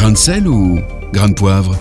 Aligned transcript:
Grain 0.00 0.12
de 0.12 0.16
sel 0.16 0.48
ou 0.48 0.80
grain 1.12 1.28
de 1.28 1.34
poivre 1.34 1.76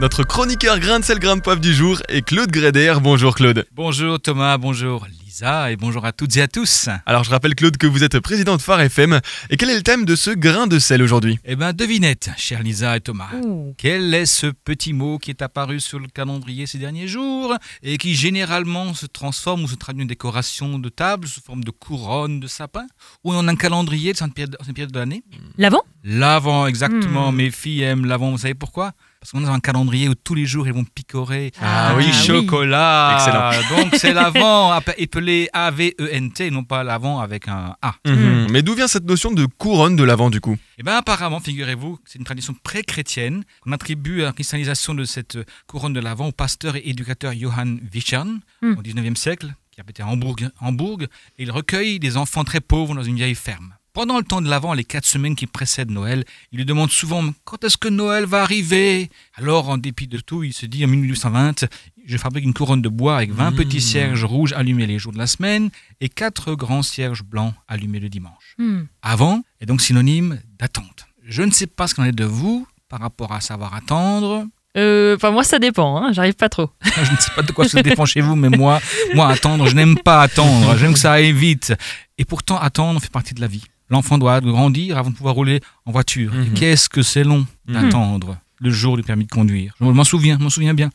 Notre 0.00 0.24
chroniqueur 0.24 0.78
grain 0.78 1.00
de 1.00 1.04
sel, 1.04 1.18
grain 1.18 1.36
de 1.36 1.42
poivre 1.42 1.60
du 1.60 1.74
jour 1.74 2.00
est 2.08 2.22
Claude 2.22 2.50
Gréder. 2.50 2.94
Bonjour 3.02 3.34
Claude. 3.34 3.66
Bonjour 3.74 4.18
Thomas, 4.18 4.56
bonjour 4.56 5.06
Lisa 5.38 5.70
et 5.70 5.76
bonjour 5.76 6.04
à 6.04 6.10
toutes 6.10 6.36
et 6.36 6.42
à 6.42 6.48
tous. 6.48 6.88
Alors 7.06 7.22
je 7.22 7.30
rappelle 7.30 7.54
Claude 7.54 7.76
que 7.76 7.86
vous 7.86 8.02
êtes 8.02 8.18
président 8.18 8.56
de 8.56 8.60
Phare 8.60 8.80
FM. 8.80 9.20
Et 9.50 9.56
quel 9.56 9.70
est 9.70 9.76
le 9.76 9.84
thème 9.84 10.04
de 10.04 10.16
ce 10.16 10.30
grain 10.30 10.66
de 10.66 10.80
sel 10.80 11.00
aujourd'hui? 11.00 11.38
Eh 11.44 11.54
ben 11.54 11.72
devinette, 11.72 12.30
chère 12.36 12.60
Lisa 12.60 12.96
et 12.96 13.00
Thomas. 13.00 13.30
Quel 13.76 14.12
est 14.14 14.26
ce 14.26 14.48
petit 14.48 14.92
mot 14.92 15.18
qui 15.18 15.30
est 15.30 15.40
apparu 15.40 15.78
sur 15.78 16.00
le 16.00 16.08
calendrier 16.08 16.66
ces 16.66 16.78
derniers 16.78 17.06
jours 17.06 17.54
et 17.84 17.98
qui 17.98 18.16
généralement 18.16 18.94
se 18.94 19.06
transforme 19.06 19.62
ou 19.62 19.68
se 19.68 19.76
traduit 19.76 20.02
en 20.02 20.06
décoration 20.06 20.80
de 20.80 20.88
table 20.88 21.28
sous 21.28 21.40
forme 21.40 21.62
de 21.62 21.70
couronne 21.70 22.40
de 22.40 22.48
sapin 22.48 22.88
ou 23.22 23.32
en 23.32 23.46
un 23.46 23.54
calendrier 23.54 24.14
de 24.14 24.18
cette 24.18 24.34
période, 24.34 24.56
cette 24.66 24.74
période 24.74 24.90
de 24.90 24.98
l'année? 24.98 25.22
L'avant? 25.56 25.82
L'avant, 26.02 26.66
exactement. 26.66 27.30
Hmm. 27.30 27.36
Mes 27.36 27.50
filles 27.52 27.82
aiment 27.82 28.06
l'avant, 28.06 28.32
vous 28.32 28.38
savez 28.38 28.54
pourquoi? 28.54 28.92
Parce 29.30 29.42
qu'on 29.42 29.46
est 29.46 29.50
dans 29.50 29.54
un 29.56 29.60
calendrier 29.60 30.08
où 30.08 30.14
tous 30.14 30.34
les 30.34 30.46
jours 30.46 30.66
ils 30.66 30.72
vont 30.72 30.84
picorer 30.84 31.52
Ah 31.60 31.90
un 31.90 31.96
oui. 31.98 32.06
petit 32.06 32.26
chocolat. 32.26 33.16
Excellent. 33.18 33.76
Donc 33.82 33.94
c'est 33.96 34.14
l'avant 34.14 34.70
appelé 34.70 35.50
A-V-E-N-T, 35.52 36.50
non 36.50 36.64
pas 36.64 36.82
l'avant 36.82 37.20
avec 37.20 37.46
un 37.48 37.74
A. 37.82 37.94
Mhm. 38.06 38.46
Mais 38.50 38.62
d'où 38.62 38.74
vient 38.74 38.88
cette 38.88 39.04
notion 39.04 39.30
de 39.30 39.44
couronne 39.44 39.96
de 39.96 40.02
l'avant 40.04 40.30
du 40.30 40.40
coup? 40.40 40.56
Eh 40.78 40.82
bien, 40.82 40.96
apparemment, 40.96 41.40
figurez-vous, 41.40 41.98
c'est 42.06 42.18
une 42.18 42.24
tradition 42.24 42.54
pré-chrétienne 42.62 43.44
qu'on 43.60 43.72
attribue 43.72 44.22
à 44.22 44.26
la 44.26 44.32
cristallisation 44.32 44.94
de 44.94 45.04
cette 45.04 45.36
couronne 45.66 45.92
de 45.92 46.00
l'Avent 46.00 46.28
au 46.28 46.32
pasteur 46.32 46.76
et 46.76 46.82
éducateur 46.88 47.32
Johann 47.34 47.80
Wichern 47.92 48.40
Hmm. 48.62 48.74
au 48.78 48.82
19e 48.82 49.14
siècle, 49.16 49.52
qui 49.70 49.80
habitait 49.80 50.02
à 50.02 50.06
Hambourg, 50.08 50.36
Hambourg, 50.60 51.02
et 51.02 51.08
il 51.42 51.50
recueille 51.52 51.98
des 52.00 52.16
enfants 52.16 52.44
très 52.44 52.60
pauvres 52.60 52.94
dans 52.94 53.02
une 53.04 53.16
vieille 53.16 53.34
ferme. 53.36 53.74
Pendant 53.98 54.18
le 54.18 54.22
temps 54.22 54.40
de 54.40 54.48
l'Avent, 54.48 54.74
les 54.74 54.84
quatre 54.84 55.06
semaines 55.06 55.34
qui 55.34 55.48
précèdent 55.48 55.90
Noël, 55.90 56.22
il 56.52 56.58
lui 56.58 56.64
demande 56.64 56.88
souvent 56.92 57.24
quand 57.42 57.64
est-ce 57.64 57.76
que 57.76 57.88
Noël 57.88 58.26
va 58.26 58.42
arriver? 58.42 59.10
Alors, 59.34 59.70
en 59.70 59.76
dépit 59.76 60.06
de 60.06 60.18
tout, 60.18 60.44
il 60.44 60.52
se 60.52 60.66
dit 60.66 60.84
en 60.84 60.86
1820 60.88 61.66
je 62.06 62.16
fabrique 62.16 62.44
une 62.44 62.54
couronne 62.54 62.80
de 62.80 62.88
bois 62.88 63.16
avec 63.16 63.32
20 63.32 63.50
Mmh. 63.50 63.54
petits 63.56 63.80
cierges 63.80 64.22
rouges 64.24 64.52
allumés 64.52 64.86
les 64.86 65.00
jours 65.00 65.10
de 65.12 65.18
la 65.18 65.26
semaine 65.26 65.70
et 66.00 66.08
quatre 66.08 66.54
grands 66.54 66.84
cierges 66.84 67.24
blancs 67.24 67.52
allumés 67.66 67.98
le 67.98 68.08
dimanche. 68.08 68.54
Hmm. 68.58 68.82
Avant 69.02 69.42
est 69.60 69.66
donc 69.66 69.80
synonyme 69.80 70.38
d'attente. 70.60 71.08
Je 71.26 71.42
ne 71.42 71.50
sais 71.50 71.66
pas 71.66 71.88
ce 71.88 71.96
qu'on 71.96 72.04
est 72.04 72.12
de 72.12 72.24
vous 72.24 72.68
par 72.88 73.00
rapport 73.00 73.32
à 73.32 73.40
savoir 73.40 73.74
attendre. 73.74 74.46
Euh, 74.76 75.16
Enfin, 75.16 75.32
moi, 75.32 75.42
ça 75.42 75.58
dépend, 75.58 75.96
hein, 76.00 76.12
j'arrive 76.12 76.34
pas 76.34 76.48
trop. 76.48 76.70
Je 76.84 77.10
ne 77.10 77.16
sais 77.16 77.32
pas 77.34 77.42
de 77.42 77.50
quoi 77.50 77.68
ça 77.68 77.82
dépend 77.82 78.04
chez 78.04 78.20
vous, 78.20 78.36
mais 78.36 78.48
moi, 78.48 78.80
moi 79.16 79.26
attendre, 79.28 79.66
je 79.66 79.74
n'aime 79.74 79.98
pas 79.98 80.22
attendre. 80.22 80.76
J'aime 80.76 80.92
que 80.92 81.00
ça 81.00 81.14
aille 81.14 81.32
vite. 81.32 81.74
Et 82.16 82.24
pourtant, 82.24 82.60
attendre 82.60 83.00
fait 83.02 83.10
partie 83.10 83.34
de 83.34 83.40
la 83.40 83.48
vie. 83.48 83.64
L'enfant 83.90 84.18
doit 84.18 84.40
grandir 84.40 84.98
avant 84.98 85.10
de 85.10 85.14
pouvoir 85.16 85.34
rouler 85.34 85.60
en 85.86 85.92
voiture. 85.92 86.32
Mhm. 86.34 86.54
Qu'est-ce 86.54 86.88
que 86.88 87.02
c'est 87.02 87.24
long 87.24 87.46
Mhm. 87.66 87.74
d'attendre 87.74 88.38
le 88.60 88.70
jour 88.70 88.96
du 88.96 89.02
permis 89.02 89.24
de 89.24 89.30
conduire? 89.30 89.74
Je 89.80 89.84
m'en 89.86 90.04
souviens, 90.04 90.36
je 90.38 90.42
m'en 90.44 90.50
souviens 90.50 90.74
bien. 90.74 90.90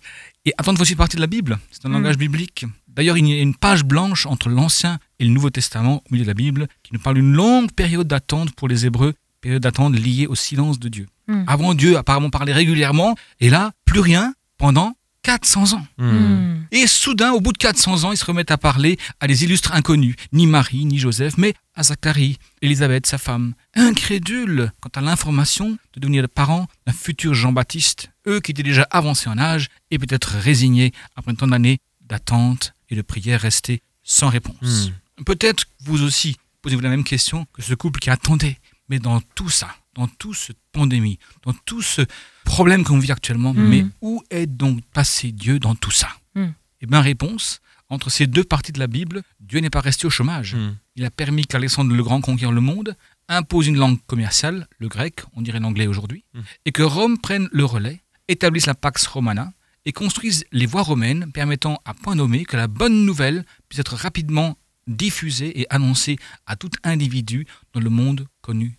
Et 0.45 0.53
attendre 0.57 0.77
fait 0.77 0.83
aussi 0.83 0.95
partie 0.95 1.15
de 1.15 1.21
la 1.21 1.27
Bible. 1.27 1.57
C'est 1.71 1.85
un 1.85 1.89
Mhm. 1.89 1.95
langage 1.95 2.17
biblique. 2.17 2.65
D'ailleurs, 2.87 3.17
il 3.17 3.27
y 3.27 3.33
a 3.33 3.41
une 3.41 3.55
page 3.55 3.83
blanche 3.83 4.25
entre 4.27 4.49
l'Ancien 4.49 4.99
et 5.19 5.23
le 5.25 5.31
Nouveau 5.31 5.49
Testament 5.49 6.03
au 6.05 6.13
milieu 6.13 6.23
de 6.25 6.29
la 6.29 6.35
Bible 6.35 6.67
qui 6.83 6.93
nous 6.93 6.99
parle 6.99 7.15
d'une 7.15 7.33
longue 7.33 7.71
période 7.71 8.07
d'attente 8.07 8.51
pour 8.51 8.67
les 8.67 8.85
Hébreux, 8.85 9.13
période 9.41 9.63
d'attente 9.63 9.95
liée 9.97 10.27
au 10.27 10.35
silence 10.35 10.79
de 10.79 10.89
Dieu. 10.89 11.07
Avant, 11.47 11.73
Dieu 11.73 11.97
apparemment 11.97 12.29
parlait 12.29 12.53
régulièrement, 12.53 13.15
et 13.39 13.49
là, 13.49 13.71
plus 13.85 14.01
rien 14.01 14.33
pendant 14.57 14.93
400 15.23 15.73
ans. 15.73 15.87
Hmm. 15.97 16.63
Et 16.71 16.87
soudain, 16.87 17.31
au 17.31 17.41
bout 17.41 17.53
de 17.53 17.57
400 17.57 18.03
ans, 18.03 18.11
ils 18.11 18.17
se 18.17 18.25
remettent 18.25 18.51
à 18.51 18.57
parler 18.57 18.97
à 19.19 19.27
des 19.27 19.43
illustres 19.43 19.73
inconnus, 19.73 20.15
ni 20.31 20.47
Marie, 20.47 20.85
ni 20.85 20.99
Joseph, 20.99 21.37
mais 21.37 21.53
à 21.75 21.83
Zacharie, 21.83 22.37
Élisabeth, 22.61 23.05
sa 23.07 23.17
femme, 23.17 23.53
incrédules 23.75 24.71
quant 24.81 24.89
à 24.95 25.01
l'information 25.01 25.77
de 25.93 25.99
devenir 25.99 26.21
le 26.21 26.27
parent 26.27 26.67
d'un 26.85 26.93
futur 26.93 27.33
Jean-Baptiste, 27.33 28.11
eux 28.27 28.39
qui 28.39 28.51
étaient 28.51 28.63
déjà 28.63 28.87
avancés 28.91 29.29
en 29.29 29.37
âge 29.37 29.69
et 29.91 29.97
peut-être 29.97 30.35
résignés 30.37 30.91
après 31.15 31.33
tant 31.33 31.47
d'années 31.47 31.79
d'attente 32.01 32.73
et 32.89 32.95
de 32.95 33.01
prière 33.01 33.41
restées 33.41 33.81
sans 34.03 34.29
réponse. 34.29 34.91
Peut-être 35.25 35.65
vous 35.85 36.03
aussi 36.03 36.37
posez-vous 36.63 36.81
la 36.81 36.89
même 36.89 37.03
question 37.03 37.45
que 37.53 37.61
ce 37.61 37.73
couple 37.75 37.99
qui 37.99 38.09
attendait. 38.09 38.57
Mais 38.89 38.99
dans 38.99 39.21
tout 39.35 39.49
ça, 39.49 39.75
dans 39.95 40.07
toute 40.07 40.35
cette 40.35 40.57
pandémie, 40.71 41.19
dans 41.43 41.53
tout 41.65 41.81
ce 41.81 42.01
problème 42.43 42.83
qu'on 42.83 42.99
vit 42.99 43.11
actuellement, 43.11 43.53
Mhm. 43.53 43.67
mais 43.69 43.85
où 44.01 44.23
est 44.29 44.47
donc 44.47 44.81
passé 44.93 45.31
Dieu 45.31 45.59
dans 45.59 45.75
tout 45.75 45.91
ça 45.91 46.09
Mhm. 46.35 46.53
Eh 46.81 46.85
bien, 46.87 47.01
réponse, 47.01 47.61
entre 47.89 48.09
ces 48.09 48.25
deux 48.27 48.43
parties 48.43 48.71
de 48.71 48.79
la 48.79 48.87
Bible, 48.87 49.21
Dieu 49.39 49.59
n'est 49.59 49.69
pas 49.69 49.81
resté 49.81 50.05
au 50.07 50.09
chômage. 50.09 50.55
Mhm. 50.55 50.75
Il 50.95 51.05
a 51.05 51.11
permis 51.11 51.45
qu'Alexandre 51.45 51.93
le 51.95 52.03
Grand 52.03 52.21
conquiert 52.21 52.51
le 52.51 52.59
monde, 52.61 52.95
impose 53.29 53.67
une 53.67 53.77
langue 53.77 53.99
commerciale, 54.07 54.67
le 54.79 54.87
grec, 54.89 55.21
on 55.35 55.41
dirait 55.41 55.59
l'anglais 55.59 55.87
aujourd'hui, 55.87 56.23
Mhm. 56.33 56.43
et 56.65 56.71
que 56.71 56.81
Rome 56.83 57.17
prenne 57.19 57.47
le 57.51 57.65
relais, 57.65 58.01
établisse 58.27 58.65
la 58.65 58.73
Pax 58.75 59.05
Romana 59.07 59.53
et 59.85 59.91
construise 59.91 60.43
les 60.51 60.65
voies 60.65 60.81
romaines 60.81 61.31
permettant 61.31 61.79
à 61.85 61.93
point 61.93 62.15
nommé 62.15 62.45
que 62.45 62.57
la 62.57 62.67
bonne 62.67 63.05
nouvelle 63.05 63.45
puisse 63.69 63.79
être 63.79 63.95
rapidement 63.95 64.57
diffusée 64.87 65.61
et 65.61 65.65
annoncée 65.69 66.17
à 66.45 66.55
tout 66.55 66.69
individu 66.83 67.45
dans 67.73 67.79
le 67.79 67.89
monde 67.89 68.27
connu. 68.41 68.77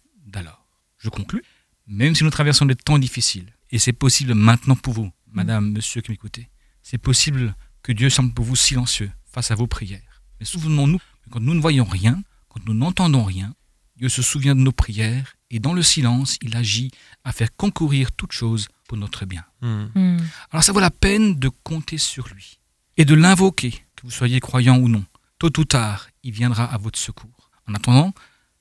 Je 1.04 1.10
conclus, 1.10 1.44
même 1.86 2.14
si 2.14 2.24
nous 2.24 2.30
traversons 2.30 2.64
des 2.64 2.74
temps 2.74 2.98
difficiles, 2.98 3.52
et 3.70 3.78
c'est 3.78 3.92
possible 3.92 4.32
maintenant 4.32 4.74
pour 4.74 4.94
vous, 4.94 5.12
madame, 5.30 5.70
monsieur 5.70 6.00
qui 6.00 6.10
m'écoutez, 6.10 6.48
c'est 6.82 6.96
possible 6.96 7.54
que 7.82 7.92
Dieu 7.92 8.08
semble 8.08 8.32
pour 8.32 8.46
vous 8.46 8.56
silencieux 8.56 9.10
face 9.26 9.50
à 9.50 9.54
vos 9.54 9.66
prières. 9.66 10.22
Mais 10.40 10.46
souvenons-nous 10.46 10.98
que 10.98 11.30
quand 11.30 11.40
nous 11.40 11.52
ne 11.52 11.60
voyons 11.60 11.84
rien, 11.84 12.22
quand 12.48 12.64
nous 12.66 12.72
n'entendons 12.72 13.22
rien, 13.22 13.54
Dieu 13.96 14.08
se 14.08 14.22
souvient 14.22 14.54
de 14.54 14.60
nos 14.60 14.72
prières 14.72 15.36
et 15.50 15.58
dans 15.58 15.74
le 15.74 15.82
silence, 15.82 16.38
il 16.40 16.56
agit 16.56 16.90
à 17.22 17.32
faire 17.32 17.54
concourir 17.54 18.10
toutes 18.12 18.32
choses 18.32 18.68
pour 18.88 18.96
notre 18.96 19.26
bien. 19.26 19.44
Hmm. 19.60 20.16
Alors 20.50 20.64
ça 20.64 20.72
vaut 20.72 20.80
la 20.80 20.90
peine 20.90 21.38
de 21.38 21.50
compter 21.50 21.98
sur 21.98 22.28
lui 22.28 22.60
et 22.96 23.04
de 23.04 23.14
l'invoquer, 23.14 23.72
que 23.94 24.04
vous 24.04 24.10
soyez 24.10 24.40
croyant 24.40 24.78
ou 24.78 24.88
non. 24.88 25.04
Tôt 25.38 25.60
ou 25.60 25.64
tard, 25.64 26.08
il 26.22 26.32
viendra 26.32 26.64
à 26.64 26.78
votre 26.78 26.98
secours. 26.98 27.50
En 27.68 27.74
attendant, 27.74 28.14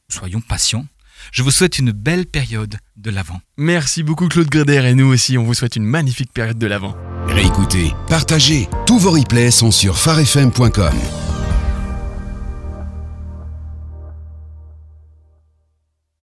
soyons 0.09 0.41
patients. 0.41 0.85
Je 1.31 1.43
vous 1.43 1.51
souhaite 1.51 1.79
une 1.79 1.91
belle 1.91 2.25
période 2.25 2.75
de 2.97 3.09
l'Avent. 3.09 3.41
Merci 3.57 4.03
beaucoup 4.03 4.27
Claude 4.27 4.49
Gréder 4.49 4.81
et 4.85 4.93
nous 4.93 5.07
aussi 5.07 5.37
on 5.37 5.43
vous 5.43 5.53
souhaite 5.53 5.75
une 5.75 5.85
magnifique 5.85 6.33
période 6.33 6.57
de 6.57 6.67
l'avant. 6.67 6.95
Réécoutez, 7.27 7.93
partagez, 8.09 8.67
tous 8.85 8.99
vos 8.99 9.11
replays 9.11 9.51
sont 9.51 9.71
sur 9.71 9.97
farfm.com. 9.97 10.93